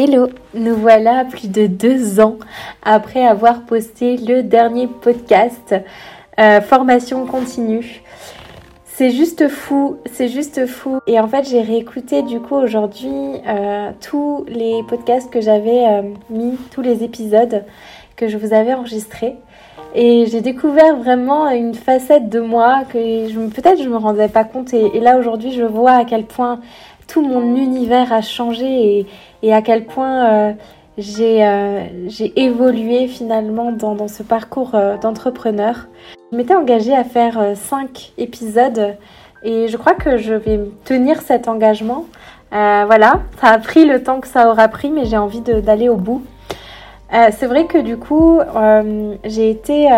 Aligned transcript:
Hello, 0.00 0.28
nous 0.54 0.76
voilà 0.76 1.24
plus 1.24 1.50
de 1.50 1.66
deux 1.66 2.20
ans 2.20 2.36
après 2.84 3.26
avoir 3.26 3.62
posté 3.62 4.16
le 4.16 4.44
dernier 4.44 4.86
podcast 4.86 5.74
euh, 6.38 6.60
Formation 6.60 7.26
continue. 7.26 8.04
C'est 8.84 9.10
juste 9.10 9.48
fou, 9.48 9.96
c'est 10.12 10.28
juste 10.28 10.66
fou. 10.66 11.00
Et 11.08 11.18
en 11.18 11.26
fait, 11.26 11.48
j'ai 11.48 11.62
réécouté 11.62 12.22
du 12.22 12.38
coup 12.38 12.54
aujourd'hui 12.54 13.10
euh, 13.48 13.90
tous 14.00 14.44
les 14.46 14.84
podcasts 14.86 15.32
que 15.32 15.40
j'avais 15.40 15.88
euh, 15.88 16.02
mis, 16.30 16.56
tous 16.70 16.80
les 16.80 17.02
épisodes 17.02 17.64
que 18.14 18.28
je 18.28 18.38
vous 18.38 18.54
avais 18.54 18.74
enregistrés. 18.74 19.34
Et 19.96 20.26
j'ai 20.26 20.42
découvert 20.42 20.94
vraiment 20.94 21.50
une 21.50 21.74
facette 21.74 22.28
de 22.28 22.38
moi 22.38 22.82
que 22.88 23.48
peut-être 23.48 23.82
je 23.82 23.88
me 23.88 23.96
rendais 23.96 24.28
pas 24.28 24.44
compte. 24.44 24.72
Et 24.72 25.00
là 25.00 25.18
aujourd'hui, 25.18 25.50
je 25.50 25.64
vois 25.64 25.92
à 25.92 26.04
quel 26.04 26.24
point 26.24 26.60
tout 27.08 27.22
mon 27.22 27.56
univers 27.56 28.12
a 28.12 28.20
changé 28.20 29.06
et, 29.42 29.52
à 29.52 29.62
quel 29.62 29.86
point 29.86 30.26
euh, 30.26 30.52
euh, 30.98 31.84
j'ai 32.06 32.40
évolué 32.40 33.08
finalement 33.08 33.72
dans, 33.72 34.06
ce 34.06 34.22
parcours 34.22 34.74
euh, 34.74 34.96
d'entrepreneur. 34.98 35.88
Je 36.30 36.36
m'étais 36.36 36.54
engagée 36.54 36.94
à 36.94 37.04
faire 37.04 37.56
5 37.56 38.12
épisodes 38.18 38.94
et 39.42 39.68
je 39.68 39.76
crois 39.76 39.94
que 39.94 40.18
je 40.18 40.34
vais 40.34 40.60
tenir 40.84 41.22
cet 41.22 41.48
engagement. 41.48 42.04
voilà, 42.50 43.22
ça 43.40 43.48
a 43.48 43.58
pris 43.58 43.86
le 43.86 44.02
temps 44.02 44.20
que 44.20 44.28
ça 44.28 44.50
aura 44.50 44.68
pris, 44.68 44.90
mais 44.90 45.06
j'ai 45.06 45.16
envie 45.16 45.40
d'aller 45.40 45.88
au 45.88 45.96
bout. 45.96 46.22
C'est 47.10 47.46
vrai 47.46 47.64
que 47.64 47.78
du 47.78 47.96
coup, 47.96 48.40
j'ai 49.24 49.48
été, 49.48 49.88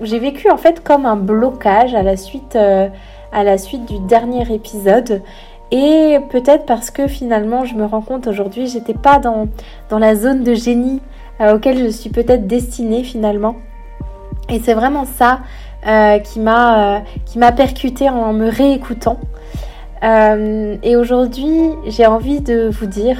j'ai 0.00 0.18
vécu 0.18 0.48
en 0.50 0.56
fait 0.56 0.82
comme 0.82 1.04
un 1.04 1.16
blocage 1.16 1.94
à 1.94 2.02
la 2.02 2.16
suite, 2.16 2.56
à 2.56 3.44
la 3.44 3.58
suite 3.58 3.84
du 3.84 3.98
dernier 3.98 4.50
épisode 4.54 5.20
et 5.70 6.18
peut-être 6.30 6.66
parce 6.66 6.90
que 6.90 7.06
finalement, 7.06 7.64
je 7.64 7.74
me 7.74 7.84
rends 7.84 8.00
compte 8.00 8.26
aujourd'hui, 8.26 8.66
j'étais 8.66 8.94
pas 8.94 9.18
dans, 9.18 9.48
dans 9.88 9.98
la 9.98 10.14
zone 10.14 10.44
de 10.44 10.54
génie 10.54 11.00
euh, 11.40 11.56
auquel 11.56 11.78
je 11.78 11.88
suis 11.88 12.10
peut-être 12.10 12.46
destinée 12.46 13.02
finalement. 13.02 13.56
Et 14.48 14.60
c'est 14.60 14.74
vraiment 14.74 15.04
ça 15.04 15.40
euh, 15.86 16.18
qui 16.18 16.38
m'a 16.38 16.98
euh, 16.98 17.50
percuté 17.56 18.08
en 18.08 18.32
me 18.32 18.48
réécoutant. 18.48 19.18
et 20.02 20.96
aujourd'hui, 20.96 21.70
j'ai 21.86 22.06
envie 22.06 22.40
de 22.40 22.68
vous 22.68 22.86
dire, 22.86 23.18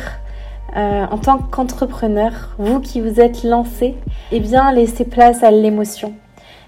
en 0.77 1.17
tant 1.19 1.39
qu'entrepreneur, 1.39 2.55
vous 2.59 2.81
qui 2.81 3.01
vous 3.01 3.21
êtes 3.21 3.43
lancé, 3.43 3.95
eh 4.33 4.41
bien, 4.41 4.71
laissez 4.71 5.05
place 5.05 5.43
à 5.43 5.51
l'émotion. 5.51 6.13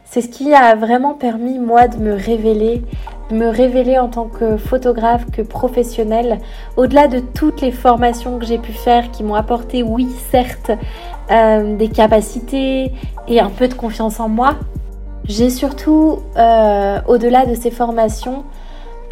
C'est 0.05 0.23
ce 0.23 0.29
qui 0.29 0.55
a 0.55 0.75
vraiment 0.75 1.13
permis 1.15 1.59
moi 1.59 1.89
de 1.89 1.99
me 1.99 2.15
révéler, 2.15 2.83
me 3.31 3.49
révéler 3.49 3.99
en 3.99 4.09
tant 4.09 4.27
que 4.27 4.57
photographe, 4.57 5.25
que 5.33 5.43
professionnelle, 5.43 6.39
au-delà 6.77 7.09
de 7.09 7.19
toutes 7.19 7.61
les 7.61 7.73
formations 7.73 8.39
que 8.39 8.47
j'ai 8.47 8.59
pu 8.59 8.73
faire 8.73 9.11
qui 9.11 9.25
m'ont 9.25 9.35
apporté, 9.35 9.83
oui, 9.83 10.09
certes, 10.31 10.71
euh, 11.31 11.77
des 11.77 11.89
capacités 11.89 12.93
et 13.29 13.41
un 13.41 13.51
peu 13.51 13.69
de 13.69 13.75
confiance 13.75 14.21
en 14.21 14.29
moi, 14.29 14.55
j'ai 15.29 15.51
surtout, 15.51 16.21
euh, 16.37 17.01
au-delà 17.09 17.47
de 17.47 17.55
ces 17.55 17.71
formations, 17.71 18.45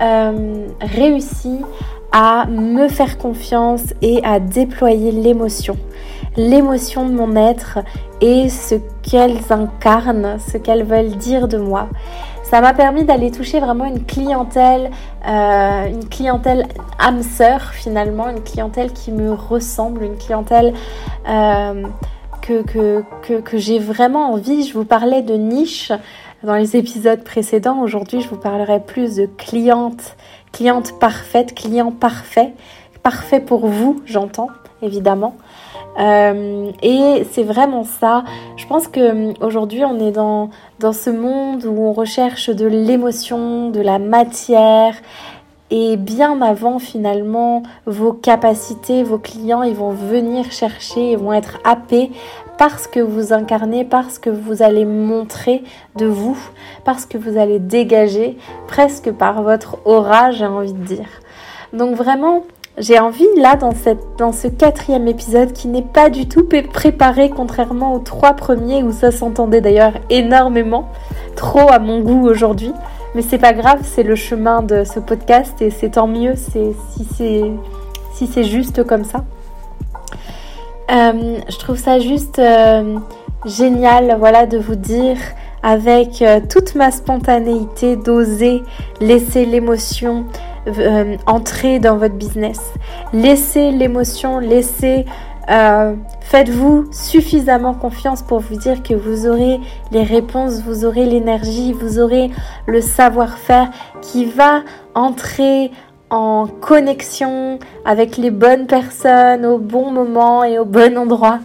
euh, 0.01 0.67
réussi 0.81 1.61
à 2.12 2.47
me 2.47 2.87
faire 2.87 3.19
confiance 3.19 3.92
et 4.01 4.20
à 4.25 4.39
déployer 4.39 5.11
l'émotion. 5.11 5.77
L'émotion 6.37 7.09
de 7.09 7.15
mon 7.15 7.35
être 7.35 7.81
et 8.20 8.48
ce 8.48 8.77
qu'elles 9.03 9.41
incarnent, 9.51 10.39
ce 10.39 10.57
qu'elles 10.59 10.85
veulent 10.85 11.17
dire 11.17 11.48
de 11.48 11.59
moi. 11.59 11.89
Ça 12.45 12.61
m'a 12.61 12.75
permis 12.75 13.05
d'aller 13.05 13.31
toucher 13.31 13.59
vraiment 13.59 13.87
une 13.87 14.05
clientèle, 14.05 14.91
euh, 15.27 15.87
une 15.89 16.09
clientèle 16.09 16.69
âme 16.98 17.23
sœur 17.23 17.70
finalement, 17.73 18.28
une 18.28 18.42
clientèle 18.42 18.92
qui 18.92 19.12
me 19.12 19.33
ressemble, 19.33 20.05
une 20.05 20.17
clientèle 20.17 20.75
euh, 21.27 21.83
que, 22.42 22.62
que, 22.62 23.41
que, 23.41 23.59
j'ai 23.59 23.78
vraiment 23.78 24.33
envie. 24.33 24.67
Je 24.67 24.75
vous 24.75 24.84
parlais 24.84 25.23
de 25.23 25.34
niche 25.34 25.91
dans 26.42 26.55
les 26.55 26.77
épisodes 26.77 27.24
précédents. 27.24 27.80
Aujourd'hui, 27.80 28.20
je 28.20 28.29
vous 28.29 28.36
parlerai 28.36 28.80
plus 28.80 29.17
de 29.17 29.27
cliente, 29.27 30.14
cliente 30.52 30.98
parfaite, 31.01 31.55
client 31.55 31.92
parfait, 31.92 32.52
parfait 33.02 33.41
pour 33.41 33.67
vous, 33.67 34.02
j'entends 34.05 34.51
évidemment. 34.83 35.35
Euh, 35.98 36.70
et 36.82 37.24
c'est 37.30 37.44
vraiment 37.44 37.84
ça. 37.84 38.24
Je 38.56 38.66
pense 38.66 38.88
que 38.88 39.28
hum, 39.28 39.34
aujourd'hui 39.40 39.84
on 39.84 39.98
est 40.00 40.12
dans, 40.12 40.50
dans 40.80 40.92
ce 40.92 41.10
monde 41.10 41.64
où 41.64 41.80
on 41.82 41.92
recherche 41.92 42.50
de 42.50 42.66
l'émotion, 42.66 43.70
de 43.70 43.80
la 43.80 43.98
matière. 43.98 44.94
Et 45.70 45.96
bien 45.96 46.40
avant 46.42 46.78
finalement 46.78 47.62
vos 47.86 48.12
capacités, 48.12 49.02
vos 49.02 49.18
clients, 49.18 49.62
ils 49.62 49.74
vont 49.74 49.90
venir 49.90 50.52
chercher, 50.52 51.12
ils 51.12 51.18
vont 51.18 51.32
être 51.32 51.58
happés 51.64 52.12
parce 52.58 52.86
que 52.86 53.00
vous 53.00 53.32
incarnez, 53.32 53.84
parce 53.84 54.18
que 54.18 54.30
vous 54.30 54.62
allez 54.62 54.84
montrer 54.84 55.64
de 55.96 56.06
vous, 56.06 56.38
parce 56.84 57.06
que 57.06 57.18
vous 57.18 57.38
allez 57.38 57.58
dégager 57.58 58.36
presque 58.68 59.11
par 59.11 59.42
votre 59.42 59.78
aura, 59.84 60.30
j'ai 60.30 60.46
envie 60.46 60.72
de 60.72 60.84
dire. 60.84 61.08
Donc 61.72 61.96
vraiment, 61.96 62.44
j'ai 62.79 62.98
envie 62.98 63.27
là 63.36 63.57
dans, 63.57 64.33
ce 64.33 64.48
quatrième 64.48 65.07
épisode 65.07 65.52
qui 65.52 65.68
n'est 65.68 65.83
pas 65.83 66.11
du 66.11 66.27
tout 66.27 66.48
préparé 66.73 67.30
contrairement 67.30 67.95
aux 67.95 68.01
trois 68.01 68.33
premiers 68.35 68.83
où 68.83 68.92
ça 68.92 69.12
s'entendait 69.12 69.61
d'ailleurs 69.61 69.95
énormément, 70.11 70.89
trop 71.36 71.70
à 71.70 71.79
mon 71.79 72.01
goût 72.01 72.27
aujourd'hui. 72.29 72.73
Mais 73.14 73.23
c'est 73.23 73.39
pas 73.39 73.52
grave, 73.52 73.80
c'est 73.85 74.02
le 74.02 74.17
chemin 74.17 74.62
de 74.62 74.83
ce 74.83 74.98
podcast 74.98 75.62
et 75.62 75.70
c'est 75.70 75.90
tant 75.90 76.08
mieux 76.08 76.35
si 76.35 76.74
c'est 77.17 77.52
si 78.12 78.27
c'est 78.27 78.45
juste 78.45 78.85
comme 78.85 79.05
ça. 79.05 79.24
Euh, 80.91 81.39
je 81.48 81.58
trouve 81.58 81.79
ça 81.79 81.98
juste 81.98 82.39
euh, 82.39 82.98
génial, 83.46 84.17
voilà, 84.18 84.46
de 84.46 84.58
vous 84.58 84.74
dire 84.74 85.17
avec 85.62 86.20
euh, 86.20 86.41
toute 86.48 86.74
ma 86.74 86.91
spontanéité 86.91 87.96
d'oser 87.96 88.62
laisser 89.01 89.46
l'émotion, 89.46 90.27
euh, 90.67 91.17
entrer 91.27 91.79
dans 91.79 91.97
votre 91.97 92.14
business. 92.14 92.73
Laissez 93.13 93.70
l'émotion, 93.70 94.39
laissez, 94.39 95.05
euh, 95.51 95.95
faites-vous 96.20 96.86
suffisamment 96.91 97.75
confiance 97.75 98.23
pour 98.23 98.41
vous 98.41 98.57
dire 98.57 98.83
que 98.83 98.95
vous 98.95 99.27
aurez 99.27 99.61
les 99.92 100.03
réponses, 100.03 100.63
vous 100.63 100.85
aurez 100.85 101.05
l'énergie, 101.05 101.73
vous 101.73 102.01
aurez 102.01 102.30
le 102.67 102.80
savoir-faire 102.80 103.70
qui 104.01 104.24
va 104.24 104.63
entrer 104.95 105.70
en 106.11 106.47
connexion 106.47 107.58
avec 107.85 108.17
les 108.17 108.30
bonnes 108.30 108.67
personnes 108.67 109.45
au 109.45 109.58
bon 109.58 109.91
moment 109.91 110.45
et 110.45 110.58
au 110.58 110.64
bon 110.64 110.97
endroit. 110.97 111.41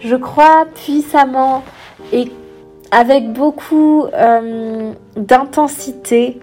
Je 0.00 0.16
crois 0.16 0.66
puissamment 0.74 1.62
et 2.12 2.32
avec 2.90 3.32
beaucoup 3.32 4.06
euh, 4.14 4.92
d'intensité 5.16 6.40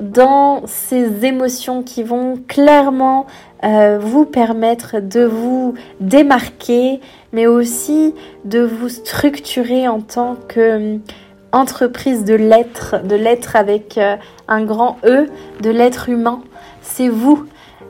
dans 0.00 0.62
ces 0.66 1.24
émotions 1.24 1.82
qui 1.82 2.02
vont 2.02 2.38
clairement 2.48 3.26
euh, 3.64 3.98
vous 4.00 4.26
permettre 4.26 5.00
de 5.00 5.24
vous 5.24 5.74
démarquer, 6.00 7.00
mais 7.32 7.46
aussi 7.46 8.14
de 8.44 8.60
vous 8.60 8.88
structurer 8.88 9.88
en 9.88 10.00
tant 10.00 10.36
que 10.48 10.98
entreprise 11.52 12.24
de 12.24 12.34
l'être, 12.34 13.02
de 13.02 13.16
l'être 13.16 13.56
avec 13.56 13.96
euh, 13.96 14.16
un 14.48 14.64
grand 14.64 14.98
E, 15.04 15.28
de 15.60 15.70
l'être 15.70 16.08
humain. 16.08 16.42
C'est 16.82 17.08
vous. 17.08 17.46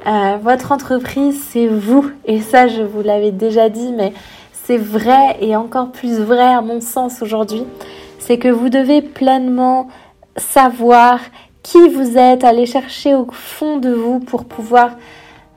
Euh, 0.06 0.36
votre 0.40 0.72
entreprise, 0.72 1.42
c'est 1.50 1.66
vous. 1.66 2.10
Et 2.26 2.40
ça, 2.40 2.68
je 2.68 2.82
vous 2.82 3.02
l'avais 3.02 3.32
déjà 3.32 3.68
dit, 3.68 3.92
mais 3.92 4.12
c'est 4.52 4.76
vrai 4.76 5.36
et 5.40 5.56
encore 5.56 5.90
plus 5.90 6.20
vrai 6.20 6.54
à 6.54 6.60
mon 6.60 6.80
sens 6.80 7.22
aujourd'hui. 7.22 7.64
C'est 8.18 8.38
que 8.38 8.48
vous 8.48 8.68
devez 8.68 9.02
pleinement 9.02 9.88
savoir 10.36 11.18
qui 11.66 11.88
vous 11.88 12.16
êtes, 12.16 12.44
aller 12.44 12.65
chercher 12.65 13.16
au 13.16 13.27
fond 13.32 13.78
de 13.78 13.91
vous 13.91 14.21
pour 14.21 14.44
pouvoir 14.44 14.93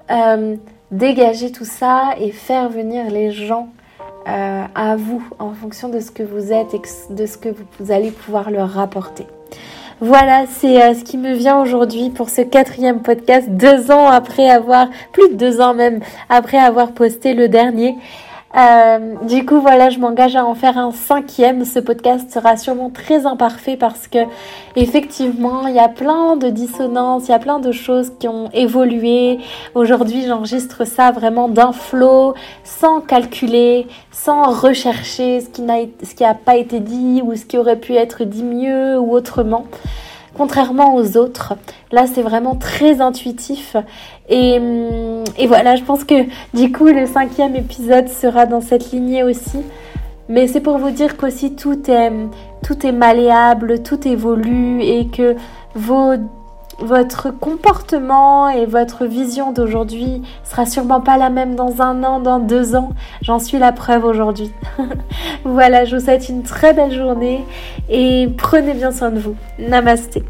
euh, 0.09 0.56
dégager 0.90 1.52
tout 1.52 1.66
ça 1.66 2.16
et 2.20 2.31
faire 2.31 2.68
venir 2.68 3.11
les 3.11 3.32
gens 3.32 3.70
euh, 4.28 4.64
à 4.73 4.96
vous 4.96 5.22
en 5.38 5.53
fonction 5.53 5.88
de 5.88 6.00
ce 6.00 6.09
que 6.09 6.23
vous 6.23 6.52
êtes 6.52 6.73
et 6.73 6.82
de 7.11 7.26
ce 7.28 7.38
que 7.38 7.50
vous 7.79 7.91
allez 7.91 8.09
pouvoir 8.09 8.50
leur 8.50 8.70
rapporter. 8.70 9.28
Voilà, 10.02 10.46
c'est 10.47 10.82
euh, 10.82 10.96
ce 10.96 11.03
qui 11.03 11.17
me 11.17 11.34
vient 11.34 11.61
aujourd'hui 11.61 12.09
pour 12.09 12.29
ce 12.32 12.41
quatrième 12.41 13.03
podcast, 13.03 13.47
deux 13.47 13.91
ans 13.91 14.08
après 14.08 14.50
avoir, 14.50 14.88
plus 15.14 15.29
de 15.29 15.35
deux 15.35 15.62
ans 15.62 15.76
même, 15.76 16.00
après 16.28 16.58
avoir 16.58 16.94
posté 16.94 17.35
le 17.35 17.50
dernier. 17.50 17.96
Euh, 18.57 19.16
du 19.28 19.46
coup, 19.46 19.61
voilà, 19.61 19.91
je 19.91 19.99
m'engage 19.99 20.35
à 20.35 20.43
en 20.43 20.55
faire 20.55 20.78
un 20.78 20.91
cinquième. 20.91 21.66
Ce 21.66 21.79
podcast 21.79 22.31
sera 22.31 22.57
sûrement 22.57 22.90
très 22.90 23.25
imparfait 23.25 23.78
parce 23.78 24.07
que, 24.07 24.19
effectivement, 24.75 25.67
il 25.67 25.75
y 25.75 25.79
a 25.79 25.87
plein 25.87 26.35
de 26.35 26.49
dissonances, 26.49 27.28
il 27.28 27.31
y 27.31 27.35
a 27.35 27.40
plein 27.40 27.59
de 27.59 27.72
choses 27.72 28.11
qui 28.19 28.28
ont 28.28 28.49
évolué. 28.53 29.40
Aujourd'hui, 29.75 30.25
j'enregistre 30.25 30.85
ça 30.85 31.11
vraiment 31.11 31.47
d'un 31.47 31.72
flow, 31.72 32.34
sans 32.63 33.01
calculer, 33.01 33.87
sans 34.11 34.49
rechercher 34.52 35.41
ce 35.41 35.49
qui 35.49 35.61
n'a, 35.61 36.34
pas 36.34 36.55
été 36.55 36.79
dit 36.79 37.22
ou 37.23 37.35
ce 37.35 37.45
qui 37.45 37.57
aurait 37.57 37.79
pu 37.79 37.93
être 37.93 38.23
dit 38.23 38.43
mieux 38.43 38.97
ou 38.99 39.13
autrement. 39.13 39.66
Contrairement 40.40 40.96
aux 40.96 41.18
autres. 41.18 41.56
Là, 41.91 42.06
c'est 42.08 42.22
vraiment 42.22 42.56
très 42.56 43.02
intuitif. 43.02 43.76
Et, 44.30 44.58
et, 45.38 45.47
voilà, 45.47 45.76
je 45.76 45.84
pense 45.84 46.06
que 46.06 46.24
du 46.53 46.72
coup, 46.72 46.86
le 46.86 47.06
cinquième 47.06 47.58
épisode 47.58 48.08
sera 48.08 48.46
dans 48.46 48.62
cette 48.62 48.94
lignée 48.94 49.22
aussi. 49.22 49.59
Mais 50.30 50.47
c'est 50.47 50.62
pour 50.62 50.78
vous 50.78 50.91
dire 50.91 51.18
qu'aussi 51.18 51.56
tout 51.56 51.91
est, 51.91 52.12
tout 52.64 52.86
est 52.88 52.94
malléable, 52.94 53.84
tout 53.84 54.08
évolue 54.08 54.82
et 54.82 55.08
que 55.08 55.36
vos 55.76 56.14
votre 56.81 57.31
comportement 57.31 58.49
et 58.49 58.66
votre 58.66 59.05
vision 59.05 59.52
d'aujourd'hui 59.52 60.22
sera 60.43 60.66
sûrement 60.66 61.02
pas 61.02 61.17
la 61.17 61.29
même 61.29 61.55
dans 61.55 61.81
un 61.81 62.03
an, 62.03 62.20
dans 62.20 62.40
deux 62.40 62.76
ans. 62.76 62.90
J'en 63.22 63.40
suis 63.40 63.59
la 63.59 63.72
preuve 63.72 64.05
aujourd'hui. 64.05 64.52
voilà, 65.43 65.85
je 65.85 65.97
vous 65.97 66.03
souhaite 66.03 66.29
une 66.29 66.43
très 66.43 66.73
belle 66.73 66.93
journée 66.93 67.46
et 67.90 68.29
prenez 68.37 68.73
bien 68.73 68.91
soin 68.91 69.11
de 69.11 69.20
vous. 69.20 69.35
Namasté. 69.59 70.23